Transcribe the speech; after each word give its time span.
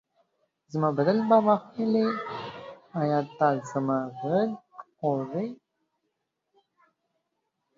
زما 0.71 0.89
بدل 0.97 1.17
به 1.29 1.37
واخلي، 1.47 2.07
ایا 3.01 3.19
ته 3.37 3.47
زما 3.71 3.99
غږ 4.19 4.49
اورې؟ 5.03 5.47